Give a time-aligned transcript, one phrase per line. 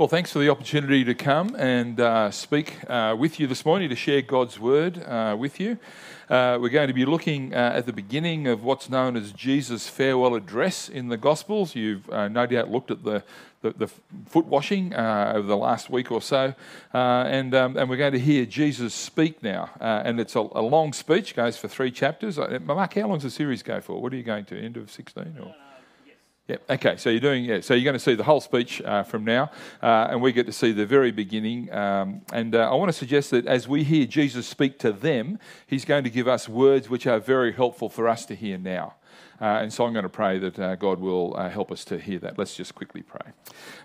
[0.00, 3.90] Well, thanks for the opportunity to come and uh, speak uh, with you this morning
[3.90, 5.76] to share God's word uh, with you.
[6.30, 9.90] Uh, we're going to be looking uh, at the beginning of what's known as Jesus'
[9.90, 11.74] farewell address in the Gospels.
[11.74, 13.22] You've uh, no doubt looked at the,
[13.60, 13.88] the, the
[14.24, 16.54] foot washing over the last week or so,
[16.94, 19.68] and, um, and we're going to hear Jesus speak now.
[19.80, 22.38] and it's a, a, long speech, goes for three chapters.
[22.38, 24.00] Mark, how long does the series go for?
[24.00, 24.58] What are you going to?
[24.58, 25.36] End of 16?
[25.42, 25.54] Or?
[26.50, 26.56] Yeah.
[26.68, 26.96] Okay.
[26.96, 27.44] So you're doing.
[27.44, 27.60] Yeah.
[27.60, 30.46] So you're going to see the whole speech uh, from now, uh, and we get
[30.46, 31.72] to see the very beginning.
[31.72, 35.38] Um, and uh, I want to suggest that as we hear Jesus speak to them,
[35.68, 38.94] He's going to give us words which are very helpful for us to hear now.
[39.40, 42.00] Uh, and so I'm going to pray that uh, God will uh, help us to
[42.00, 42.36] hear that.
[42.36, 43.30] Let's just quickly pray.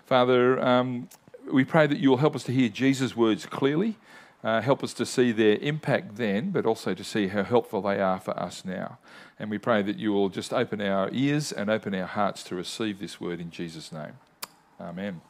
[0.04, 1.08] Father, um,
[1.52, 3.96] we pray that you will help us to hear Jesus' words clearly.
[4.44, 8.00] Uh, help us to see their impact then, but also to see how helpful they
[8.00, 8.98] are for us now.
[9.38, 12.54] And we pray that you will just open our ears and open our hearts to
[12.54, 14.12] receive this word in Jesus' name.
[14.80, 15.20] Amen.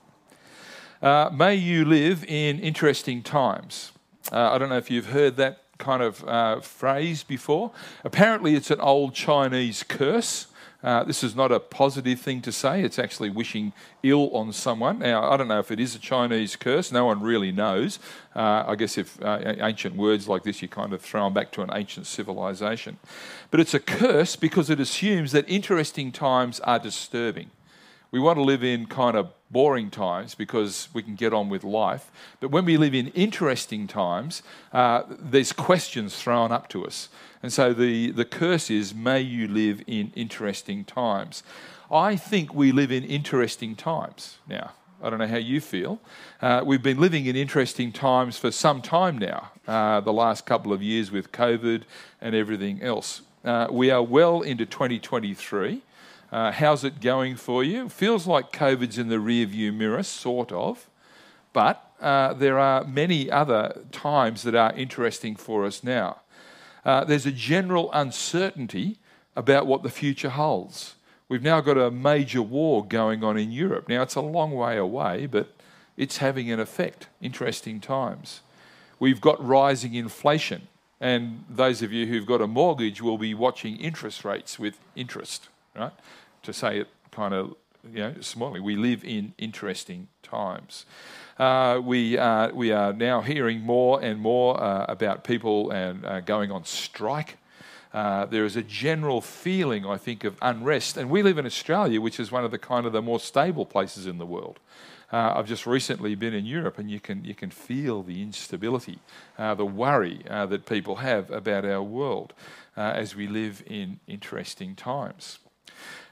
[1.00, 3.92] Uh, may you live in interesting times.
[4.32, 7.70] Uh, I don't know if you've heard that kind of uh, phrase before.
[8.04, 10.46] Apparently, it's an old Chinese curse.
[10.82, 12.82] Uh, this is not a positive thing to say.
[12.82, 14.98] It's actually wishing ill on someone.
[15.00, 16.92] Now, I don't know if it is a Chinese curse.
[16.92, 17.98] No one really knows.
[18.34, 21.50] Uh, I guess if uh, ancient words like this, you kind of throw them back
[21.52, 22.98] to an ancient civilization.
[23.50, 27.50] But it's a curse because it assumes that interesting times are disturbing.
[28.16, 31.64] We want to live in kind of boring times because we can get on with
[31.64, 32.10] life.
[32.40, 37.10] But when we live in interesting times, uh, there's questions thrown up to us.
[37.42, 41.42] And so the, the curse is, may you live in interesting times.
[41.90, 44.70] I think we live in interesting times now.
[45.02, 46.00] I don't know how you feel.
[46.40, 50.72] Uh, we've been living in interesting times for some time now, uh, the last couple
[50.72, 51.82] of years with COVID
[52.22, 53.20] and everything else.
[53.44, 55.82] Uh, we are well into 2023.
[56.32, 57.88] Uh, how's it going for you?
[57.88, 60.88] Feels like COVID's in the rearview mirror, sort of.
[61.52, 66.20] But uh, there are many other times that are interesting for us now
[66.86, 68.96] uh, there's a general uncertainty
[69.34, 70.94] about what the future holds.
[71.28, 73.88] We've now got a major war going on in Europe.
[73.88, 75.52] Now, it's a long way away, but
[75.96, 77.08] it's having an effect.
[77.20, 78.40] Interesting times.
[79.00, 80.68] We've got rising inflation,
[81.00, 85.48] and those of you who've got a mortgage will be watching interest rates with interest,
[85.74, 85.92] right?
[86.46, 87.56] To say it kind of,
[87.92, 88.60] you know, smallly.
[88.60, 90.86] We live in interesting times.
[91.38, 96.20] Uh, we, uh, we are now hearing more and more uh, about people and uh,
[96.20, 97.38] going on strike.
[97.92, 102.00] Uh, there is a general feeling, I think, of unrest, and we live in Australia,
[102.00, 104.60] which is one of the kind of the more stable places in the world.
[105.10, 108.98] I've just recently been in Europe, and you can you can feel the instability,
[109.38, 112.34] the worry that people have about our world
[112.76, 115.38] as we live in interesting times.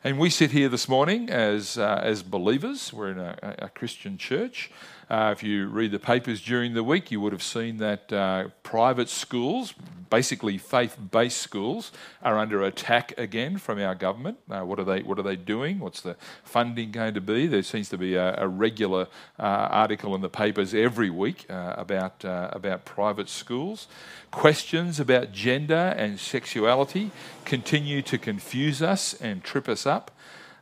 [0.06, 2.92] And we sit here this morning as, uh, as believers.
[2.92, 4.70] We're in a, a Christian church.
[5.10, 8.48] Uh, if you read the papers during the week, you would have seen that uh,
[8.62, 9.74] private schools,
[10.08, 11.92] basically faith-based schools,
[12.22, 14.38] are under attack again from our government.
[14.50, 15.02] Uh, what are they?
[15.02, 15.78] What are they doing?
[15.78, 17.46] What's the funding going to be?
[17.46, 21.74] There seems to be a, a regular uh, article in the papers every week uh,
[21.76, 23.88] about uh, about private schools.
[24.30, 27.10] Questions about gender and sexuality
[27.44, 30.10] continue to confuse us and trip us up.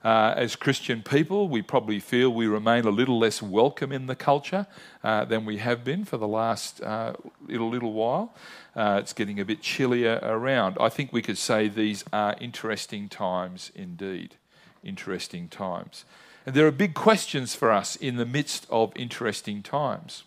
[0.05, 4.17] Uh, as Christian people, we probably feel we remain a little less welcome in the
[4.17, 4.67] culture
[5.05, 7.13] uh, than we have been for the last uh,
[7.47, 8.35] little, little while.
[8.75, 10.77] Uh, it's getting a bit chillier around.
[10.81, 14.35] I think we could say these are interesting times indeed.
[14.83, 16.05] Interesting times.
[16.45, 20.25] And there are big questions for us in the midst of interesting times.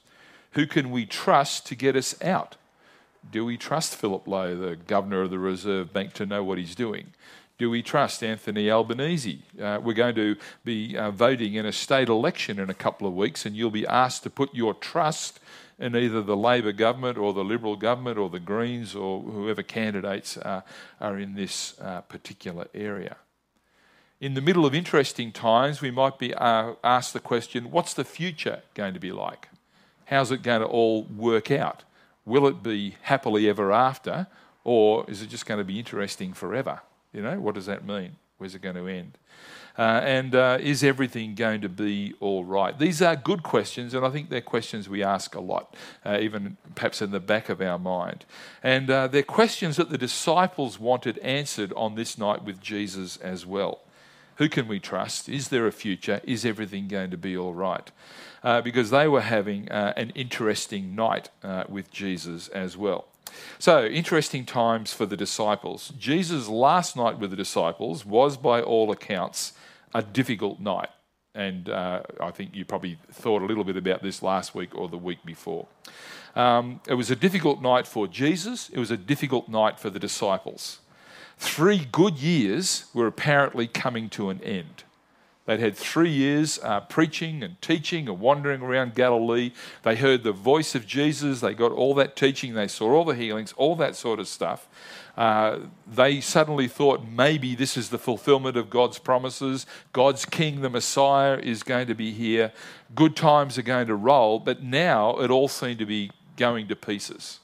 [0.52, 2.56] Who can we trust to get us out?
[3.30, 6.76] Do we trust Philip Lowe, the governor of the Reserve Bank, to know what he's
[6.76, 7.08] doing?
[7.58, 9.42] Do we trust Anthony Albanese?
[9.62, 10.36] Uh, we're going to
[10.66, 13.88] be uh, voting in a state election in a couple of weeks, and you'll be
[13.88, 15.40] asked to put your trust
[15.80, 20.36] in either the Labor government or the Liberal government or the Greens or whoever candidates
[20.36, 20.62] uh,
[21.00, 23.16] are in this uh, particular area.
[24.20, 28.04] In the middle of interesting times, we might be uh, asked the question what's the
[28.04, 29.48] future going to be like?
[30.06, 31.84] How's it going to all work out?
[32.26, 34.28] Will it be happily ever after,
[34.66, 36.82] or is it just going to be interesting forever?
[37.16, 38.18] You know, what does that mean?
[38.38, 39.18] Where's it going to end?
[39.78, 42.78] Uh, and uh, is everything going to be all right?
[42.78, 45.74] These are good questions, and I think they're questions we ask a lot,
[46.06, 48.26] uh, even perhaps in the back of our mind.
[48.62, 53.46] And uh, they're questions that the disciples wanted answered on this night with Jesus as
[53.46, 53.80] well.
[54.36, 55.30] Who can we trust?
[55.30, 56.20] Is there a future?
[56.26, 57.90] Is everything going to be all right?
[58.44, 61.30] Uh, because they were having uh, an interesting night
[61.70, 63.08] with Jesus as well.
[63.60, 65.94] So, interesting times for the disciples.
[65.98, 69.54] Jesus' last night with the disciples was, by all accounts,
[69.94, 70.90] a difficult night.
[71.34, 74.88] And uh, I think you probably thought a little bit about this last week or
[74.88, 75.68] the week before.
[76.36, 80.00] Um, it was a difficult night for Jesus, it was a difficult night for the
[80.00, 80.80] disciples.
[81.38, 84.84] Three good years were apparently coming to an end.
[85.46, 89.52] They'd had three years uh, preaching and teaching and wandering around Galilee.
[89.84, 91.42] They heard the voice of Jesus.
[91.42, 92.56] They got all that teaching.
[92.56, 94.68] They saw all the healings, all that sort of stuff.
[95.16, 99.68] Uh, they suddenly thought maybe this is the fulfillment of God's promises.
[99.94, 102.52] God's King, the Messiah, is going to be here.
[102.96, 104.40] Good times are going to roll.
[104.40, 107.40] But now it all seemed to be going to pieces.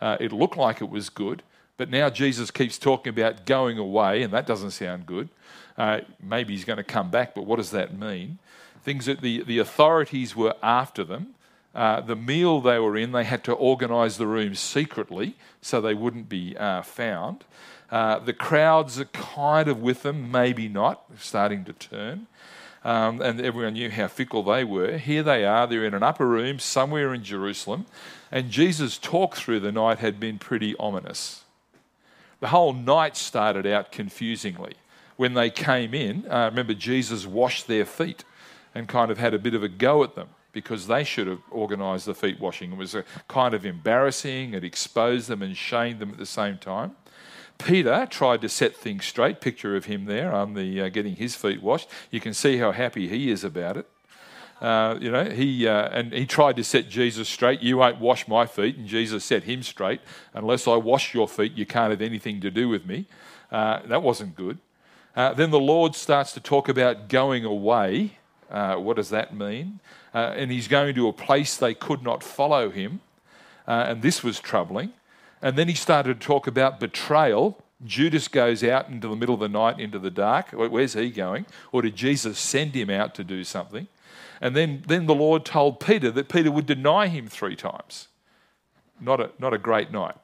[0.00, 1.42] Uh, it looked like it was good,
[1.76, 5.28] but now Jesus keeps talking about going away, and that doesn't sound good.
[5.76, 8.38] Uh, maybe he's going to come back, but what does that mean?
[8.82, 11.34] Things that the, the authorities were after them.
[11.74, 15.92] Uh, the meal they were in, they had to organise the room secretly so they
[15.92, 17.44] wouldn't be uh, found.
[17.90, 22.26] Uh, the crowds are kind of with them, maybe not, starting to turn.
[22.82, 24.96] Um, and everyone knew how fickle they were.
[24.96, 27.84] Here they are, they're in an upper room somewhere in Jerusalem,
[28.30, 31.42] and Jesus' talk through the night had been pretty ominous.
[32.40, 34.74] The whole night started out confusingly
[35.16, 38.24] when they came in, uh, remember Jesus washed their feet
[38.74, 41.40] and kind of had a bit of a go at them because they should have
[41.52, 42.72] organised the feet washing.
[42.72, 46.58] It was a kind of embarrassing, it exposed them and shamed them at the same
[46.58, 46.96] time.
[47.58, 49.40] Peter tried to set things straight.
[49.40, 51.88] Picture of him there on the uh, getting his feet washed.
[52.10, 53.88] You can see how happy he is about it.
[54.60, 57.60] Uh, you know, he uh, and he tried to set Jesus straight.
[57.60, 60.00] You won't wash my feet, and Jesus set him straight.
[60.32, 63.06] Unless I wash your feet, you can't have anything to do with me.
[63.52, 64.58] Uh, that wasn't good.
[65.14, 68.18] Uh, then the Lord starts to talk about going away.
[68.50, 69.80] Uh, what does that mean?
[70.14, 73.00] Uh, and he's going to a place they could not follow him.
[73.66, 74.92] And this was troubling.
[75.42, 77.58] And then he started to talk about betrayal.
[77.84, 80.50] Judas goes out into the middle of the night into the dark.
[80.52, 81.46] Where's he going?
[81.72, 83.88] Or did Jesus send him out to do something?
[84.40, 88.08] And then, then the Lord told Peter that Peter would deny him three times.
[89.00, 90.16] Not a, not a great night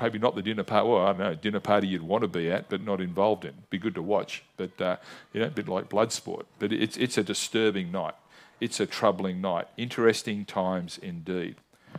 [0.00, 0.88] maybe not the dinner party.
[0.88, 3.54] Well, I don't know, dinner party you'd want to be at, but not involved in.
[3.70, 4.96] Be good to watch, but uh,
[5.32, 6.46] you know, a bit like blood sport.
[6.58, 8.14] But it's it's a disturbing night.
[8.60, 9.68] It's a troubling night.
[9.76, 11.56] Interesting times indeed.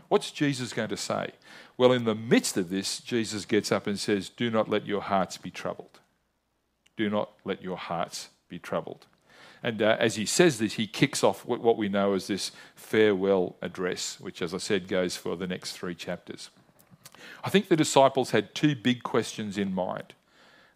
[0.07, 1.31] What's Jesus going to say?
[1.77, 5.01] Well, in the midst of this, Jesus gets up and says, "Do not let your
[5.01, 5.99] hearts be troubled.
[6.97, 9.05] Do not let your hearts be troubled."
[9.61, 13.55] And uh, as he says this, he kicks off what we know as this farewell
[13.61, 16.49] address, which, as I said, goes for the next three chapters.
[17.43, 20.13] I think the disciples had two big questions in mind.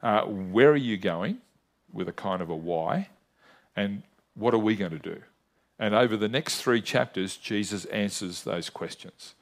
[0.01, 1.37] Uh, where are you going?
[1.91, 3.07] With a kind of a why.
[3.75, 4.03] And
[4.33, 5.21] what are we going to do?
[5.79, 9.33] And over the next three chapters, Jesus answers those questions.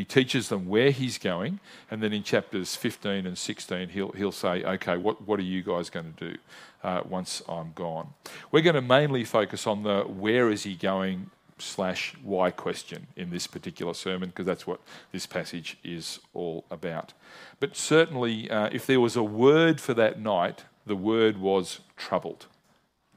[0.00, 1.60] He teaches them where he's going,
[1.90, 5.62] and then in chapters 15 and 16, he'll, he'll say, Okay, what, what are you
[5.62, 6.38] guys going to do
[6.82, 8.14] uh, once I'm gone?
[8.50, 13.28] We're going to mainly focus on the where is he going slash why question in
[13.28, 14.80] this particular sermon because that's what
[15.12, 17.12] this passage is all about.
[17.58, 22.46] But certainly, uh, if there was a word for that night, the word was troubled,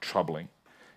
[0.01, 0.49] troubling.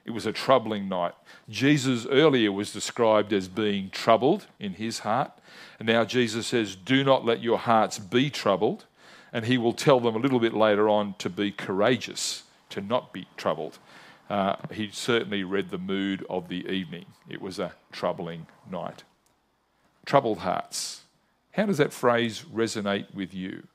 [0.06, 1.12] It was a troubling night.
[1.48, 5.32] Jesus earlier was described as being troubled in his heart.
[5.78, 8.86] And now Jesus says, Do not let your hearts be troubled.
[9.32, 13.12] And he will tell them a little bit later on to be courageous, to not
[13.12, 13.78] be troubled
[14.28, 17.06] uh, he certainly read the mood of the evening.
[17.28, 19.04] It was a troubling night.
[20.04, 21.02] Troubled hearts.
[21.52, 23.66] How does that phrase resonate with you?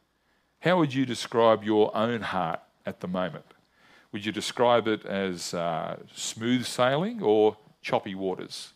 [0.59, 3.45] How would you describe your own heart at the moment?
[4.11, 8.73] Would you describe it as uh, smooth sailing or choppy waters?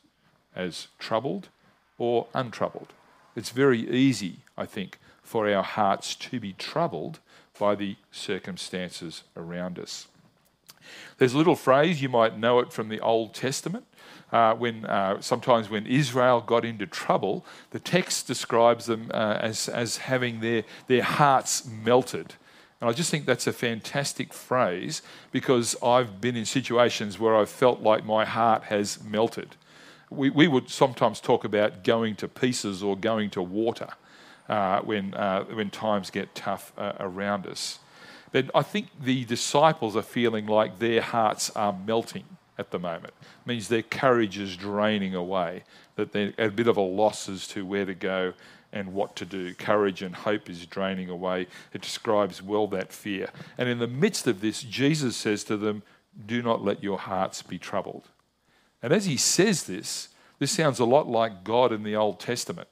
[0.55, 1.49] As troubled
[1.97, 2.93] or untroubled?
[3.35, 7.19] It's very easy, I think, for our hearts to be troubled
[7.59, 10.07] by the circumstances around us.
[11.17, 13.85] There's a little phrase, you might know it from the Old Testament.
[14.31, 19.69] Uh, when uh, sometimes when Israel got into trouble, the text describes them uh, as,
[19.69, 22.35] as having their, their hearts melted.
[22.81, 25.01] And I just think that's a fantastic phrase
[25.31, 29.55] because I've been in situations where I've felt like my heart has melted.
[30.09, 33.89] We, we would sometimes talk about going to pieces or going to water
[34.49, 37.79] uh, when, uh, when times get tough uh, around us.
[38.31, 42.25] But I think the disciples are feeling like their hearts are melting
[42.57, 43.13] at the moment.
[43.21, 45.63] It means their courage is draining away,
[45.95, 48.33] that they're a bit of a loss as to where to go
[48.75, 49.55] and what to do.
[49.55, 51.47] Courage and hope is draining away.
[51.73, 53.29] It describes well that fear.
[53.57, 55.81] And in the midst of this, Jesus says to them,
[56.27, 58.09] Do not let your hearts be troubled.
[58.83, 62.67] And as he says this, this sounds a lot like God in the Old Testament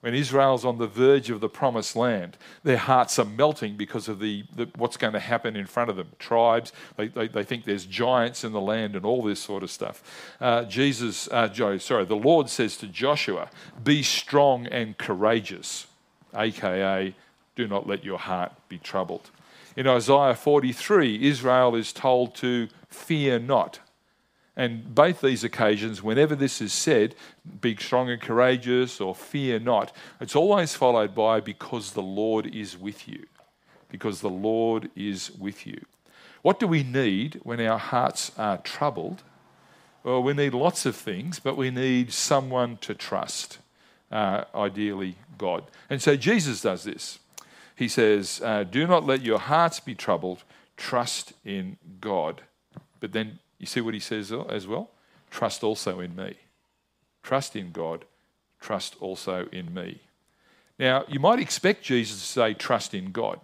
[0.00, 4.20] when Israel's on the verge of the promised land, their hearts are melting because of
[4.20, 6.08] the, the what's going to happen in front of them.
[6.18, 9.70] Tribes, they, they, they, think there's giants in the land and all this sort of
[9.70, 10.36] stuff.
[10.40, 13.50] Uh, Jesus, uh, Joe, sorry, the Lord says to Joshua,
[13.82, 15.86] "Be strong and courageous,"
[16.34, 17.14] aka,
[17.56, 19.30] "Do not let your heart be troubled."
[19.76, 23.80] In Isaiah 43, Israel is told to fear not.
[24.58, 27.14] And both these occasions, whenever this is said,
[27.60, 32.76] be strong and courageous or fear not, it's always followed by because the Lord is
[32.76, 33.24] with you.
[33.88, 35.80] Because the Lord is with you.
[36.42, 39.22] What do we need when our hearts are troubled?
[40.02, 43.58] Well, we need lots of things, but we need someone to trust,
[44.10, 45.70] uh, ideally, God.
[45.88, 47.20] And so Jesus does this.
[47.76, 50.42] He says, uh, Do not let your hearts be troubled,
[50.76, 52.42] trust in God.
[52.98, 54.90] But then you see what he says as well?
[55.30, 56.34] Trust also in me.
[57.22, 58.04] Trust in God.
[58.60, 60.00] Trust also in me.
[60.78, 63.40] Now, you might expect Jesus to say, Trust in God.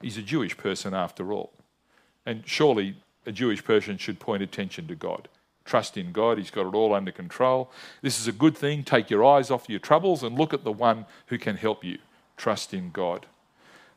[0.00, 1.52] He's a Jewish person after all.
[2.24, 5.28] And surely a Jewish person should point attention to God.
[5.64, 6.38] Trust in God.
[6.38, 7.70] He's got it all under control.
[8.02, 8.82] This is a good thing.
[8.82, 11.98] Take your eyes off your troubles and look at the one who can help you.
[12.36, 13.26] Trust in God.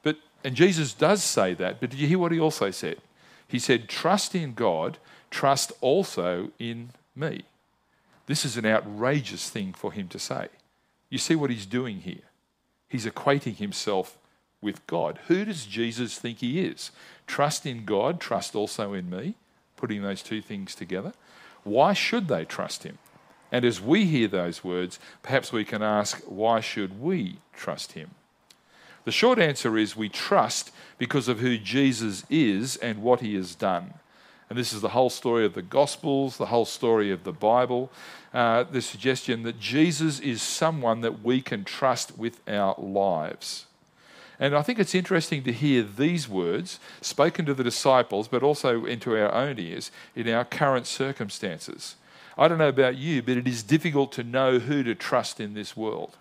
[0.02, 2.98] But, and Jesus does say that, but did you hear what he also said?
[3.48, 4.98] He said, Trust in God
[5.34, 7.42] trust also in me.
[8.28, 10.48] This is an outrageous thing for him to say.
[11.10, 12.30] You see what he's doing here?
[12.88, 14.18] He's equating himself
[14.62, 15.20] with God.
[15.28, 16.92] Who does Jesus think he is?
[17.26, 19.34] Trust in God, trust also in me,
[19.76, 21.14] putting those two things together.
[21.64, 23.00] Why should they trust him?
[23.52, 28.12] And as we hear those words, perhaps we can ask, why should we trust him?
[29.04, 33.56] The short answer is we trust because of who Jesus is and what he has
[33.56, 33.96] done.
[34.54, 37.90] And this is the whole story of the Gospels, the whole story of the Bible.
[38.36, 43.66] Uh, the suggestion that Jesus is someone that we can trust with our lives.
[44.40, 48.86] And I think it's interesting to hear these words spoken to the disciples, but also
[48.86, 51.96] into our own ears in our current circumstances.
[52.38, 55.56] I don't know about you, but it is difficult to know who to trust in
[55.56, 56.16] this world.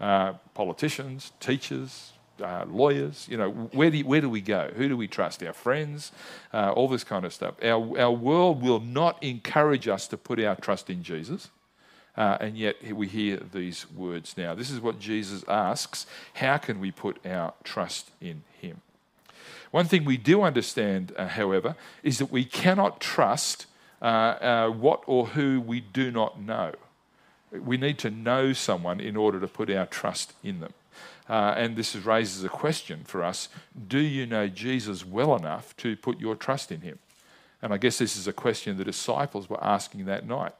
[0.00, 3.26] Uh, politicians, teachers, uh, lawyers.
[3.30, 4.70] You know, where do, where do we go?
[4.76, 5.42] Who do we trust?
[5.42, 6.12] Our friends,
[6.52, 7.54] uh, all this kind of stuff.
[7.62, 11.50] Our, our world will not encourage us to put our trust in Jesus.
[12.16, 14.52] Uh, and yet we hear these words now.
[14.52, 16.04] This is what Jesus asks
[16.34, 18.80] how can we put our trust in Him?
[19.70, 23.66] One thing we do understand, uh, however, is that we cannot trust
[24.00, 26.72] uh, uh, what or who we do not know.
[27.52, 30.72] We need to know someone in order to put our trust in them.
[31.28, 33.48] Uh, and this raises a question for us
[33.86, 36.98] Do you know Jesus well enough to put your trust in him?
[37.60, 40.52] And I guess this is a question the disciples were asking that night.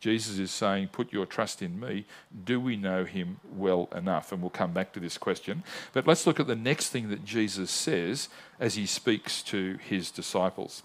[0.00, 2.06] Jesus is saying, Put your trust in me.
[2.44, 4.32] Do we know him well enough?
[4.32, 5.62] And we'll come back to this question.
[5.92, 10.10] But let's look at the next thing that Jesus says as he speaks to his
[10.10, 10.82] disciples.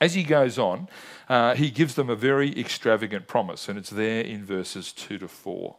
[0.00, 0.88] As he goes on,
[1.28, 5.28] uh, he gives them a very extravagant promise, and it's there in verses 2 to
[5.28, 5.76] 4.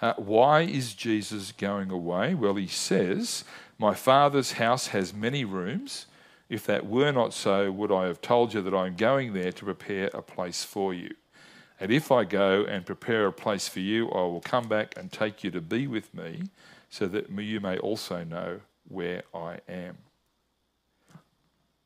[0.00, 2.34] Uh, why is Jesus going away?
[2.34, 3.44] Well, he says,
[3.78, 6.06] My Father's house has many rooms.
[6.48, 9.52] If that were not so, would I have told you that I am going there
[9.52, 11.14] to prepare a place for you?
[11.78, 15.12] And if I go and prepare a place for you, I will come back and
[15.12, 16.42] take you to be with me,
[16.90, 19.98] so that you may also know where I am.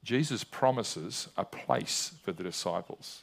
[0.03, 3.23] Jesus promises a place for the disciples.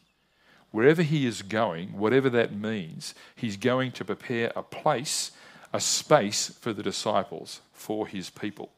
[0.72, 5.32] Wherever he is going, whatever that means, he's going to prepare a place,
[5.74, 8.70] a space for the disciples, for his people.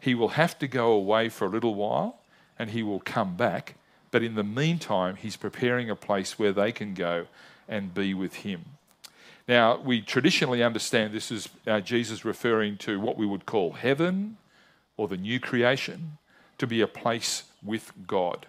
[0.00, 2.20] He will have to go away for a little while
[2.58, 3.74] and he will come back.
[4.10, 7.26] But in the meantime, he's preparing a place where they can go
[7.68, 8.64] and be with him.
[9.48, 14.36] Now, we traditionally understand this as uh, Jesus referring to what we would call heaven
[14.96, 16.18] or the new creation,
[16.58, 18.46] to be a place with God.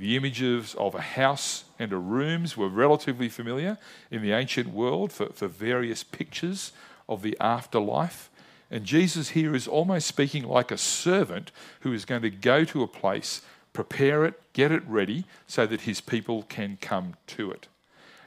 [0.00, 3.76] The images of a house and a rooms were relatively familiar
[4.10, 6.72] in the ancient world for, for various pictures
[7.06, 8.30] of the afterlife.
[8.70, 12.82] And Jesus here is almost speaking like a servant who is going to go to
[12.82, 13.42] a place,
[13.74, 17.68] prepare it, get it ready, so that his people can come to it.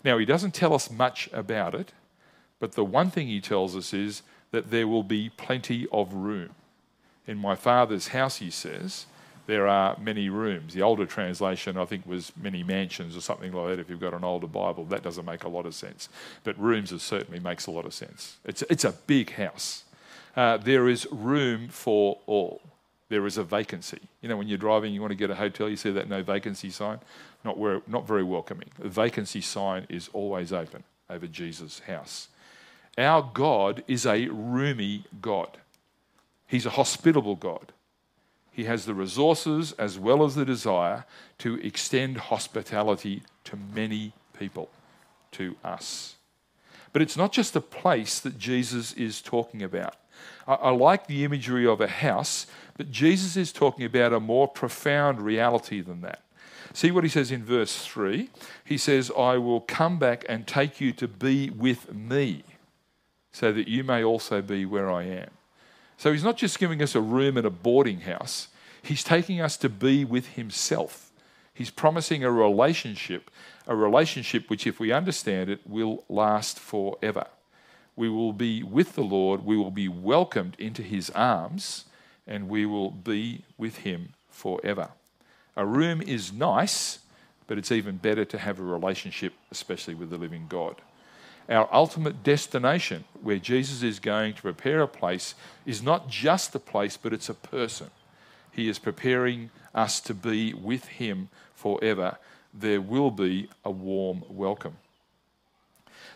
[0.03, 1.91] Now, he doesn't tell us much about it,
[2.59, 6.51] but the one thing he tells us is that there will be plenty of room.
[7.25, 9.07] In my father's house, he says,
[9.45, 10.73] there are many rooms.
[10.73, 13.79] The older translation, I think, was many mansions or something like that.
[13.79, 16.07] If you've got an older Bible, that doesn't make a lot of sense.
[16.43, 18.37] But rooms certainly makes a lot of sense.
[18.45, 19.83] It's, it's a big house.
[20.35, 22.61] Uh, there is room for all.
[23.09, 23.99] There is a vacancy.
[24.21, 26.23] You know, when you're driving, you want to get a hotel, you see that no
[26.23, 26.99] vacancy sign.
[27.43, 28.69] Not, where, not very welcoming.
[28.79, 32.29] The vacancy sign is always open over Jesus' house.
[32.97, 35.57] Our God is a roomy God,
[36.47, 37.73] He's a hospitable God.
[38.53, 41.05] He has the resources as well as the desire
[41.39, 44.69] to extend hospitality to many people,
[45.31, 46.15] to us.
[46.93, 49.95] But it's not just a place that Jesus is talking about.
[50.47, 52.45] I, I, like the imagery of a house,
[52.77, 56.21] but Jesus is talking about a more profound reality than that.
[56.73, 58.29] See what he says in verse 3.
[58.63, 62.43] He says, I will come back and take you to be with me,
[63.31, 65.29] so that you may also be where I am.
[65.97, 68.49] So he's not just giving us a room in a boarding house,
[68.81, 71.11] he's taking us to be with himself.
[71.53, 73.29] He's promising a relationship,
[73.67, 77.27] a relationship which, if we understand it, will last forever.
[77.95, 81.85] We will be with the Lord, we will be welcomed into his arms,
[82.25, 84.89] and we will be with him forever.
[85.55, 86.99] A room is nice,
[87.45, 90.81] but it's even better to have a relationship, especially with the living God.
[91.49, 95.35] Our ultimate destination, where Jesus is going to prepare a place,
[95.65, 97.89] is not just a place, but it's a person.
[98.51, 102.17] He is preparing us to be with Him forever.
[102.53, 104.77] There will be a warm welcome.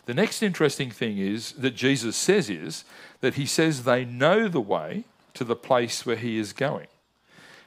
[0.05, 2.85] The next interesting thing is that Jesus says is
[3.19, 5.03] that he says they know the way
[5.33, 6.87] to the place where he is going.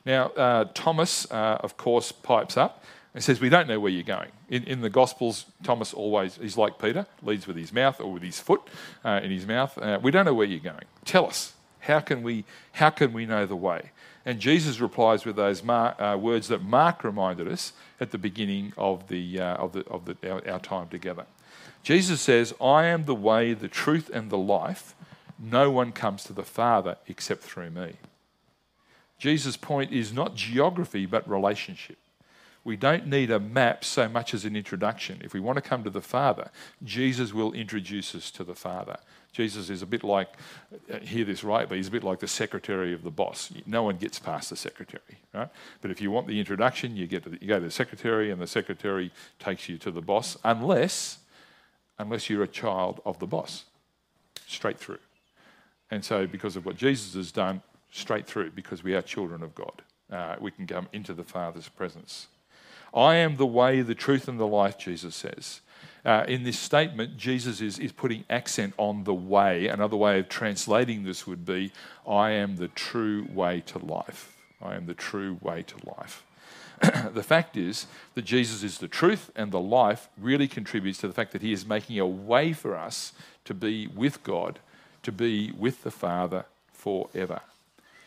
[0.06, 2.82] Now, uh, Thomas, uh, of course, pipes up
[3.14, 4.30] and says, We don't know where you're going.
[4.48, 8.22] In, in, the Gospels, Thomas always, he's like Peter, leads with his mouth or with
[8.22, 8.62] his foot
[9.04, 9.76] uh, in his mouth.
[9.78, 10.84] Uh, we don't know where you're going.
[11.04, 11.54] Tell us.
[11.80, 13.90] How can we, how can we know the way?
[14.26, 19.08] And Jesus replies with those uh, words that Mark reminded us at the beginning of,
[19.08, 21.24] the, uh, of, the, of the, our, our time together.
[21.82, 24.94] Jesus says, I am the way, the truth, and the life.
[25.38, 27.94] No one comes to the Father except through me.
[29.18, 31.96] Jesus' point is not geography, but relationship.
[32.70, 35.22] We don't need a map so much as an introduction.
[35.24, 36.52] If we want to come to the Father,
[36.84, 38.96] Jesus will introduce us to the Father.
[39.32, 40.28] Jesus is a bit like,
[40.88, 43.52] uh, hear this right, but he's a bit like the secretary of the boss.
[43.66, 45.48] No one gets past the secretary, right?
[45.80, 48.40] But if you want the introduction, you, get the, you go to the secretary, and
[48.40, 49.10] the secretary
[49.40, 51.18] takes you to the boss, unless,
[51.98, 53.64] unless you're a child of the boss,
[54.46, 55.00] straight through.
[55.90, 59.56] And so, because of what Jesus has done, straight through because we are children of
[59.56, 59.82] God.
[60.08, 62.28] Uh, we can come into the Father's presence.
[62.92, 65.60] I am the way, the truth, and the life, Jesus says.
[66.04, 69.68] Uh, in this statement, Jesus is, is putting accent on the way.
[69.68, 71.72] Another way of translating this would be
[72.08, 74.36] I am the true way to life.
[74.62, 76.24] I am the true way to life.
[77.12, 81.12] the fact is that Jesus is the truth and the life really contributes to the
[81.12, 83.12] fact that he is making a way for us
[83.44, 84.58] to be with God,
[85.02, 87.40] to be with the Father forever.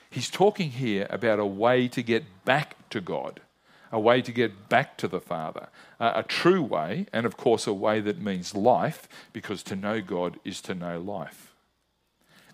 [0.10, 3.42] He's talking here about a way to get back to God,
[3.94, 7.74] a way to get back to the Father, a true way, and of course, a
[7.74, 11.54] way that means life, because to know God is to know life.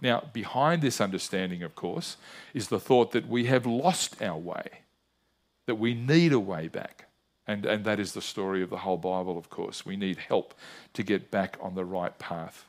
[0.01, 2.17] Now, behind this understanding, of course,
[2.53, 4.81] is the thought that we have lost our way,
[5.65, 7.05] that we need a way back.
[7.47, 9.85] And, and that is the story of the whole Bible, of course.
[9.85, 10.53] We need help
[10.93, 12.65] to get back on the right path.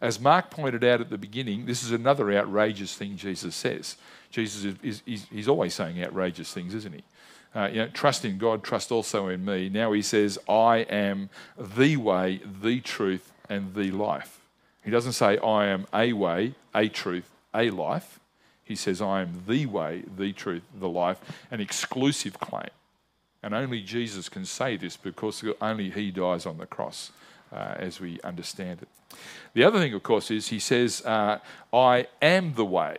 [0.00, 3.96] As Mark pointed out at the beginning, this is another outrageous thing Jesus says.
[4.30, 7.02] Jesus is, is he's always saying outrageous things, isn't he?
[7.54, 9.68] Uh, you know, trust in God, trust also in me.
[9.68, 14.40] Now he says, I am the way, the truth, and the life.
[14.84, 18.18] He doesn't say, I am a way, a truth, a life.
[18.64, 22.70] He says, I am the way, the truth, the life, an exclusive claim.
[23.42, 27.12] And only Jesus can say this because only he dies on the cross,
[27.52, 29.18] uh, as we understand it.
[29.52, 31.38] The other thing, of course, is he says, uh,
[31.72, 32.96] I am the way.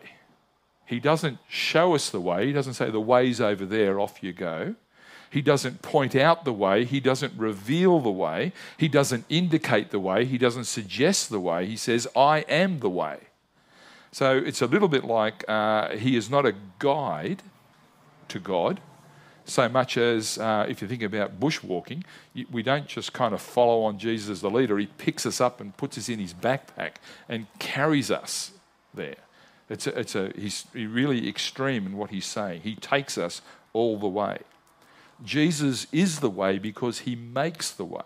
[0.86, 2.48] He doesn't show us the way.
[2.48, 4.76] He doesn't say, the way's over there, off you go.
[5.30, 6.86] He doesn't point out the way.
[6.86, 8.54] He doesn't reveal the way.
[8.78, 10.26] He doesn't indicate the way.
[10.26, 11.66] He doesn't suggest the way.
[11.66, 13.18] He says, I am the way.
[14.12, 17.44] So it's a little bit like uh, he is not a guide
[18.30, 18.80] to God
[19.46, 22.04] so much as uh, if you think about bushwalking,
[22.52, 24.78] we don't just kind of follow on Jesus as the leader.
[24.78, 26.94] He picks us up and puts us in his backpack
[27.30, 28.52] and carries us
[28.94, 29.16] there.
[29.70, 32.62] It's a, it's a, he's really extreme in what he's saying.
[32.62, 33.42] He takes us
[33.74, 34.40] all the way.
[35.24, 38.04] Jesus is the way because he makes the way.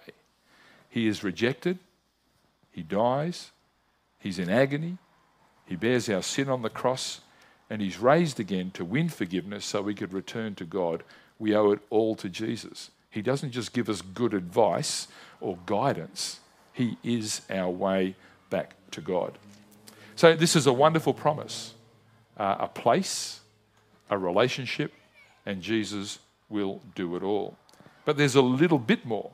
[0.90, 1.80] He is rejected,
[2.72, 3.52] he dies,
[4.20, 4.98] he's in agony,
[5.66, 7.22] he bears our sin on the cross,
[7.70, 11.04] and he's raised again to win forgiveness so we could return to God.
[11.38, 12.90] We owe it all to Jesus.
[13.12, 15.08] He doesn't just give us good advice
[15.42, 16.40] or guidance,
[16.74, 18.16] he is our way
[18.50, 19.38] back to God.
[20.20, 21.76] So, this is a wonderful promise
[22.36, 23.40] uh, a place,
[24.10, 24.92] a relationship,
[25.46, 27.56] and Jesus will do it all.
[28.04, 29.32] But there's a little bit more.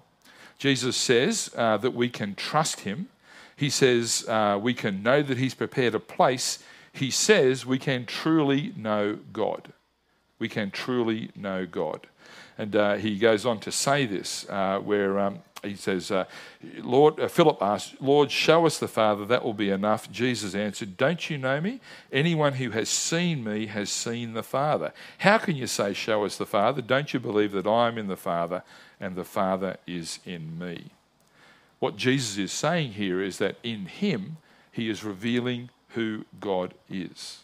[0.60, 3.08] Jesus says uh, that we can trust him.
[3.56, 6.60] He says uh, we can know that He's prepared a place.
[6.94, 9.74] He says we can truly know God.
[10.38, 12.06] We can truly know God.
[12.60, 16.26] And uh, he goes on to say this, uh, where um, he says, uh,
[16.78, 20.12] Lord, uh, Philip asked, Lord, show us the Father, that will be enough.
[20.12, 21.80] Jesus answered, Don't you know me?
[22.12, 24.94] Anyone who has seen me has seen the Father.
[25.20, 26.82] How can you say, Show us the Father?
[26.82, 28.64] Don't you believe that I am in the Father
[29.00, 30.92] and the Father is in me?
[31.80, 34.38] What Jesus is saying here is that in him,
[34.72, 37.40] he is revealing who God is.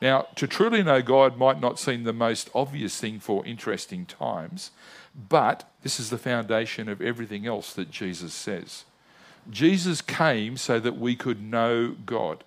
[0.00, 4.70] Now, to truly know God might not seem the most obvious thing for interesting times,
[5.14, 8.84] but this is the foundation of everything else that Jesus says.
[9.48, 12.44] Jesus came so that we could know God.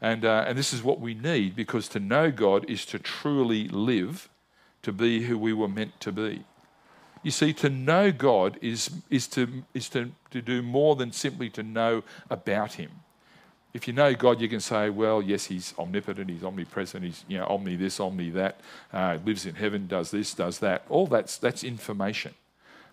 [0.00, 3.68] And, uh, and this is what we need because to know God is to truly
[3.68, 4.28] live,
[4.82, 6.44] to be who we were meant to be.
[7.22, 11.50] You see, to know God is, is, to, is to, to do more than simply
[11.50, 12.90] to know about Him
[13.72, 17.38] if you know God, you can say, well, yes, He's omnipotent, He's omnipresent, He's you
[17.38, 18.60] know, omni this, omni that,
[18.92, 20.84] uh, lives in heaven, does this, does that.
[20.88, 22.34] All that's, that's information.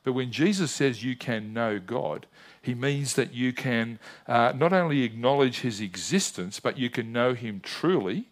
[0.03, 2.27] But when Jesus says you can know God,
[2.61, 7.33] He means that you can uh, not only acknowledge His existence, but you can know
[7.33, 8.25] Him truly,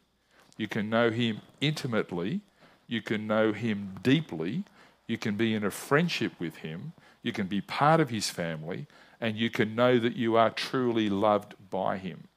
[0.56, 2.42] you can know Him intimately,
[2.88, 4.64] you can know Him deeply,
[5.08, 8.86] you can be in a friendship with Him, you can be part of His family,
[9.20, 12.28] and you can know that you are truly loved by Him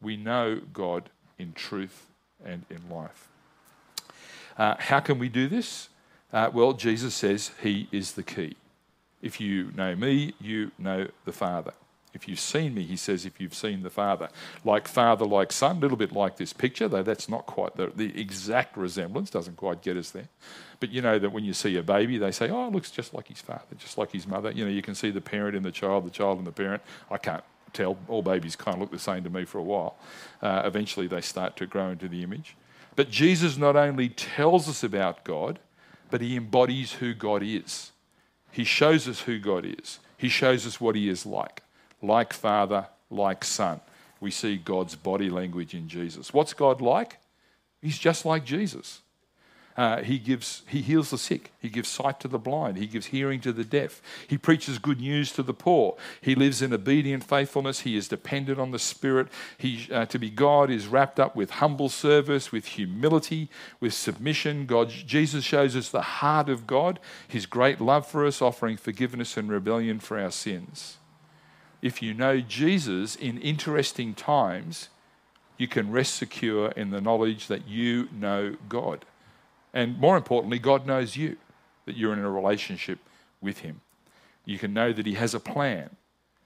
[0.00, 2.06] we know God in truth
[2.44, 3.28] and in life.
[4.56, 5.88] Uh, how can we do this?
[6.32, 8.56] Uh, well, Jesus says He is the key.
[9.22, 11.72] If you know me, you know the Father.
[12.14, 14.28] If you've seen me, he says, if you've seen the Father.
[14.64, 17.92] Like father, like son, a little bit like this picture, though that's not quite the,
[17.94, 20.28] the exact resemblance, doesn't quite get us there.
[20.80, 23.12] But you know that when you see a baby, they say, oh, it looks just
[23.12, 24.50] like his father, just like his mother.
[24.50, 26.82] You know, you can see the parent in the child, the child in the parent.
[27.10, 27.96] I can't tell.
[28.08, 29.96] All babies kind of look the same to me for a while.
[30.42, 32.56] Uh, eventually, they start to grow into the image.
[32.96, 35.58] But Jesus not only tells us about God,
[36.10, 37.92] but he embodies who God is.
[38.50, 40.00] He shows us who God is.
[40.16, 41.62] He shows us what he is like
[42.02, 43.80] like Father, like Son.
[44.20, 46.32] We see God's body language in Jesus.
[46.32, 47.18] What's God like?
[47.80, 49.00] He's just like Jesus.
[49.78, 51.52] Uh, he gives, he heals the sick.
[51.60, 52.78] He gives sight to the blind.
[52.78, 54.02] He gives hearing to the deaf.
[54.26, 55.96] He preaches good news to the poor.
[56.20, 57.80] He lives in obedient faithfulness.
[57.80, 59.28] He is dependent on the Spirit.
[59.56, 64.66] He, uh, to be God is wrapped up with humble service, with humility, with submission.
[64.66, 69.36] God, Jesus shows us the heart of God, His great love for us, offering forgiveness
[69.36, 70.96] and rebellion for our sins.
[71.82, 74.88] If you know Jesus in interesting times,
[75.56, 79.04] you can rest secure in the knowledge that you know God.
[79.72, 81.36] And more importantly, God knows you,
[81.84, 82.98] that you're in a relationship
[83.40, 83.80] with Him.
[84.44, 85.90] You can know that He has a plan.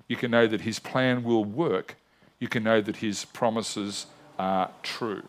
[0.09, 1.97] You can know that His plan will work.
[2.39, 4.07] You can know that His promises
[4.39, 5.23] are true.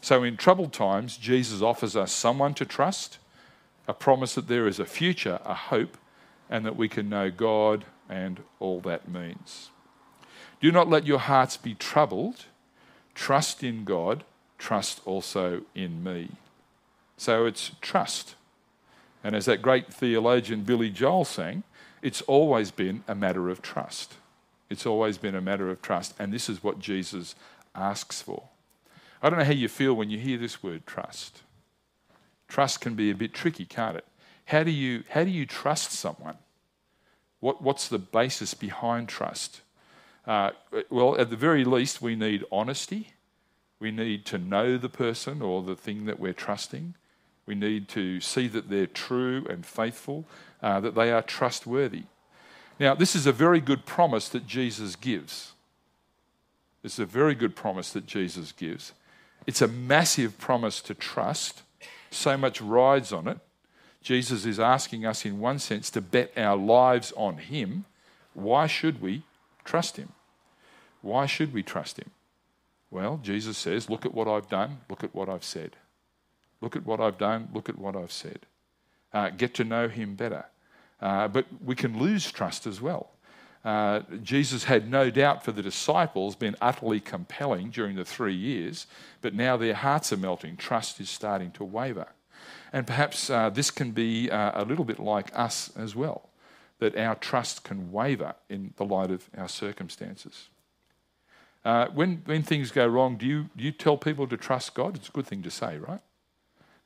[0.00, 3.18] So, in troubled times, Jesus offers us someone to trust,
[3.86, 5.98] a promise that there is a future, a hope,
[6.48, 9.70] and that we can know God and all that means.
[10.60, 12.46] Do not let your hearts be troubled.
[13.14, 14.24] Trust in God.
[14.58, 16.30] Trust also in me.
[17.20, 18.34] So it's trust.
[19.22, 21.64] And as that great theologian Billy Joel sang,
[22.00, 24.14] it's always been a matter of trust.
[24.70, 26.14] It's always been a matter of trust.
[26.18, 27.34] And this is what Jesus
[27.74, 28.44] asks for.
[29.22, 31.42] I don't know how you feel when you hear this word trust.
[32.48, 34.06] Trust can be a bit tricky, can't it?
[34.46, 36.38] How do you, how do you trust someone?
[37.40, 39.60] What, what's the basis behind trust?
[40.26, 40.52] Uh,
[40.88, 43.12] well, at the very least, we need honesty.
[43.78, 46.94] We need to know the person or the thing that we're trusting.
[47.50, 50.24] We need to see that they're true and faithful,
[50.62, 52.04] uh, that they are trustworthy.
[52.78, 55.50] Now, this is a very good promise that Jesus gives.
[56.84, 58.92] Is a very good promise that Jesus gives.
[59.48, 61.62] It's a massive promise to trust.
[62.12, 63.38] So much rides on it.
[64.00, 67.84] Jesus is asking us, in one sense, to bet our lives on Him.
[68.32, 69.24] Why should we
[69.64, 70.12] trust Him?
[71.02, 72.12] Why should we trust Him?
[72.92, 75.74] Well, Jesus says, Look at what I've done, look at what I've said.
[76.60, 77.48] Look at what I've done.
[77.54, 78.40] Look at what I've said.
[79.12, 80.46] Uh, get to know him better.
[81.00, 83.10] Uh, but we can lose trust as well.
[83.64, 88.86] Uh, Jesus had no doubt for the disciples been utterly compelling during the three years,
[89.20, 90.56] but now their hearts are melting.
[90.56, 92.06] Trust is starting to waver.
[92.72, 96.30] And perhaps uh, this can be uh, a little bit like us as well,
[96.78, 100.48] that our trust can waver in the light of our circumstances.
[101.62, 104.96] Uh, when, when things go wrong, do you, do you tell people to trust God?
[104.96, 106.00] It's a good thing to say, right?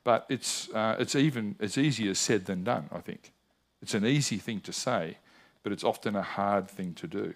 [0.04, 3.32] But it's, uh, it's even it's easier said than done, I think.
[3.82, 5.18] It's an easy thing to say,
[5.62, 7.34] but it's often a hard thing to do.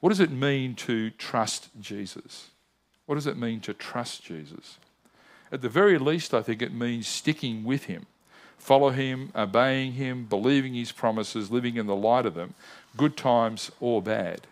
[0.00, 2.50] What does it mean to trust Jesus?
[3.04, 4.78] What does it mean to trust Jesus?
[5.52, 8.06] At the very least, I think it means sticking with him.
[8.58, 12.54] Follow him, obeying him, believing his promises, living in the light of them,
[12.96, 14.42] good times or bad.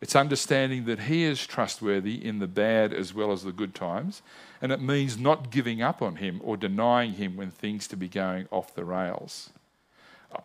[0.00, 4.20] It's understanding that he is trustworthy in the bad as well as the good times,
[4.62, 8.08] and it means not giving up on him or denying him when things to be
[8.08, 9.50] going off the rails.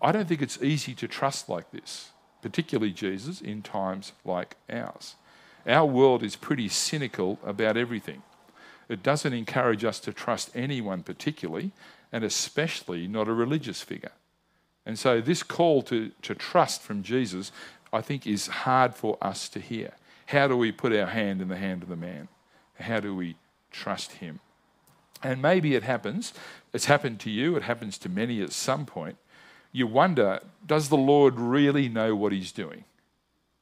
[0.01, 2.09] I don't think it's easy to trust like this,
[2.41, 5.15] particularly Jesus in times like ours.
[5.67, 8.23] Our world is pretty cynical about everything.
[8.89, 11.71] It doesn't encourage us to trust anyone particularly,
[12.11, 14.13] and especially not a religious figure.
[14.83, 17.51] And so, this call to, to trust from Jesus,
[17.93, 19.91] I think, is hard for us to hear.
[20.27, 22.29] How do we put our hand in the hand of the man?
[22.79, 23.35] How do we
[23.77, 24.39] trust him?
[25.23, 26.33] And maybe it happens,
[26.73, 29.17] it's happened to you, it happens to many at some point.
[29.71, 32.83] You wonder, does the Lord really know what he's doing?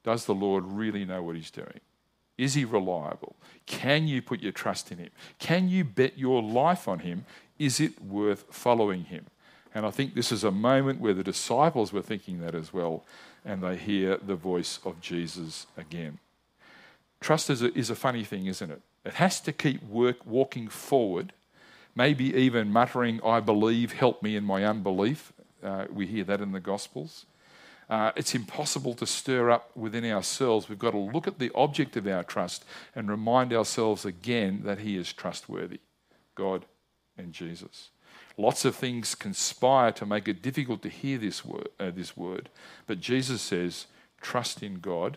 [0.04, 1.80] Does the Lord really know what he's doing?
[2.38, 3.36] Is he reliable?
[3.64, 5.10] Can you put your trust in him?
[5.38, 7.24] Can you bet your life on him?
[7.58, 9.26] Is it worth following him?
[9.74, 13.04] And I think this is a moment where the disciples were thinking that as well,
[13.44, 16.18] and they hear the voice of Jesus again.
[17.20, 18.80] Trust is a, is a funny thing, isn't it?
[19.06, 21.32] It has to keep work, walking forward,
[21.94, 25.32] maybe even muttering, I believe, help me in my unbelief.
[25.62, 27.24] Uh, we hear that in the Gospels.
[27.88, 30.68] Uh, it's impossible to stir up within ourselves.
[30.68, 32.64] We've got to look at the object of our trust
[32.96, 35.78] and remind ourselves again that He is trustworthy
[36.34, 36.66] God
[37.16, 37.90] and Jesus.
[38.36, 42.48] Lots of things conspire to make it difficult to hear this word, uh, this word.
[42.88, 43.86] But Jesus says,
[44.20, 45.16] trust in God,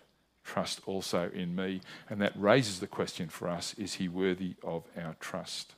[0.50, 1.82] trust also in me.
[2.10, 5.74] And that raises the question for us is He worthy of our trust?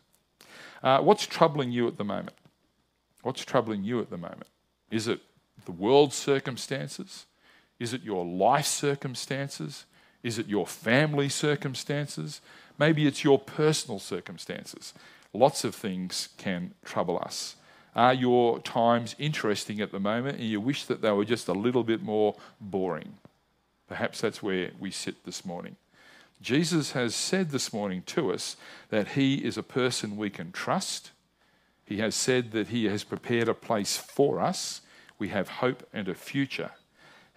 [0.81, 2.38] Uh, what's troubling you at the moment?
[3.21, 4.47] What's troubling you at the moment?
[4.89, 5.19] Is it
[5.65, 7.25] the world's circumstances?
[7.79, 9.86] Is it your life circumstances?
[10.23, 12.41] Is it your family circumstances?
[12.77, 14.93] Maybe it's your personal circumstances.
[15.34, 17.55] Lots of things can trouble us.
[17.95, 21.53] Are your times interesting at the moment and you wish that they were just a
[21.53, 23.17] little bit more boring?
[23.91, 25.75] Perhaps that's where we sit this morning.
[26.41, 28.56] Jesus has said this morning to us
[28.88, 31.12] that he is a person we can trust.
[31.84, 34.80] He has said that he has prepared a place for us
[35.19, 36.71] we have hope and a future.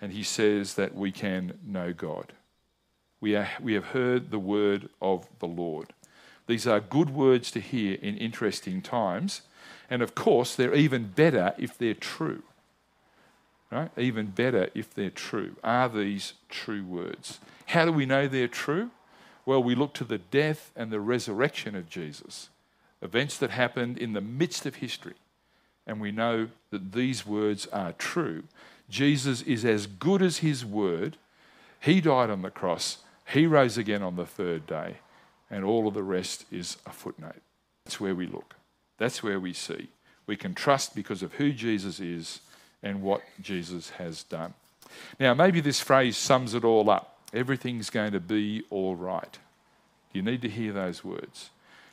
[0.00, 2.32] And he says that we can know God.
[3.20, 5.92] We, are, we have heard the word of the Lord.
[6.46, 9.42] These are good words to hear in interesting times.
[9.90, 12.44] And of course, they're even better if they're true.
[13.74, 13.90] Right?
[13.98, 15.56] Even better if they're true.
[15.64, 17.40] Are these true words?
[17.66, 18.90] How do we know they're true?
[19.44, 22.48] Well, we look to the death and the resurrection of Jesus,
[23.02, 25.14] events that happened in the midst of history
[25.86, 28.44] and we know that these words are true.
[28.88, 31.16] Jesus is as good as his word.
[31.80, 34.96] He died on the cross, he rose again on the third day,
[35.50, 37.42] and all of the rest is a footnote.
[37.84, 38.54] That's where we look.
[38.98, 39.88] That's where we see.
[40.26, 42.40] We can trust because of who Jesus is
[42.84, 44.54] and what Jesus has done.
[45.18, 47.18] Now, maybe this phrase sums it all up.
[47.32, 49.38] Everything's going to be all right.
[50.12, 51.50] You need to hear those words.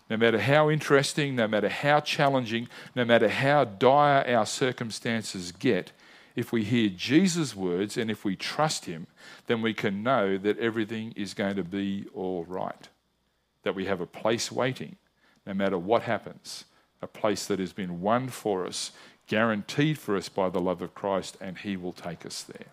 [0.09, 5.93] No matter how interesting, no matter how challenging, no matter how dire our circumstances get,
[6.35, 9.07] if we hear Jesus' words and if we trust Him,
[9.47, 12.89] then we can know that everything is going to be all right.
[13.63, 14.97] That we have a place waiting,
[15.45, 16.65] no matter what happens,
[17.01, 18.91] a place that has been won for us,
[19.31, 22.67] guaranteed for us by the love of Christ, and He will take us there.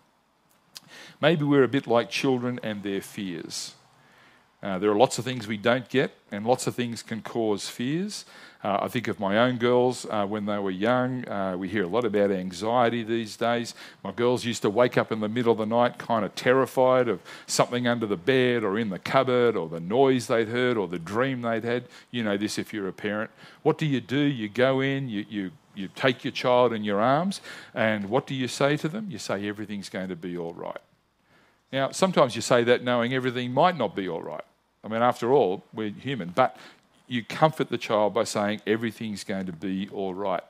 [1.21, 3.75] Maybe we're a bit like children and their fears.
[4.61, 7.69] Uh, there are lots of things we don't get, and lots of things can cause
[7.69, 8.25] fears.
[8.61, 11.25] Uh, I think of my own girls uh, when they were young.
[11.29, 13.73] Uh, we hear a lot about anxiety these days.
[14.03, 17.07] My girls used to wake up in the middle of the night kind of terrified
[17.07, 20.89] of something under the bed or in the cupboard or the noise they'd heard or
[20.89, 21.85] the dream they'd had.
[22.11, 23.31] You know this if you're a parent.
[23.63, 24.19] What do you do?
[24.19, 27.41] You go in, you, you, you take your child in your arms,
[27.73, 29.07] and what do you say to them?
[29.09, 30.81] You say everything's going to be all right.
[31.71, 34.43] Now, sometimes you say that knowing everything might not be all right.
[34.83, 36.29] I mean, after all, we're human.
[36.29, 36.57] But
[37.07, 40.43] you comfort the child by saying everything's going to be all right.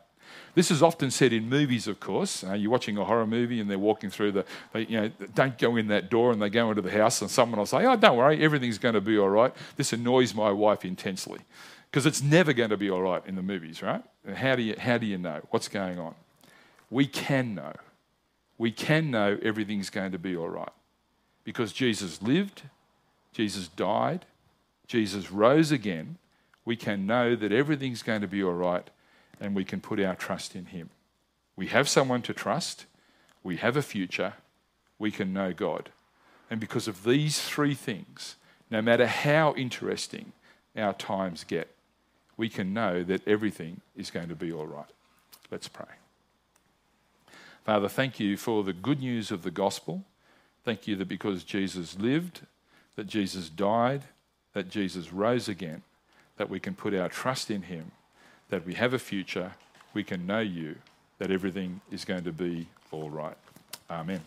[0.55, 2.43] This is often said in movies, of course.
[2.43, 5.57] Uh, you're watching a horror movie and they're walking through the, they, you know, don't
[5.57, 7.95] go in that door and they go into the house and someone will say, oh,
[7.95, 9.53] don't worry, everything's going to be all right.
[9.75, 11.39] This annoys my wife intensely
[11.89, 14.03] because it's never going to be all right in the movies, right?
[14.35, 16.15] How do you, how do you know what's going on?
[16.89, 17.73] We can know.
[18.57, 20.71] We can know everything's going to be all right
[21.43, 22.63] because Jesus lived,
[23.31, 24.25] Jesus died,
[24.88, 26.17] Jesus rose again,
[26.65, 28.88] we can know that everything's going to be all right
[29.39, 30.89] and we can put our trust in Him.
[31.56, 32.86] We have someone to trust,
[33.43, 34.34] we have a future,
[34.97, 35.89] we can know God.
[36.49, 38.36] And because of these three things,
[38.71, 40.32] no matter how interesting
[40.75, 41.69] our times get,
[42.38, 44.89] we can know that everything is going to be all right.
[45.52, 45.86] Let's pray.
[47.65, 50.04] Father, thank you for the good news of the gospel.
[50.63, 52.41] Thank you that because Jesus lived,
[52.95, 54.04] that Jesus died,
[54.54, 55.84] that Jesus rose again,
[56.38, 57.91] that we can put our trust in him,
[58.49, 59.51] that we have a future,
[59.93, 60.75] we can know you,
[61.17, 63.38] that everything is going to be all right.
[63.89, 64.21] Amen.